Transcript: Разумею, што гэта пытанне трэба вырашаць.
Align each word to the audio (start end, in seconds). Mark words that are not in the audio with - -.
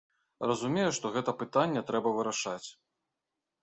Разумею, 0.51 0.87
што 0.99 1.05
гэта 1.17 1.37
пытанне 1.43 1.87
трэба 1.93 2.17
вырашаць. 2.19 2.67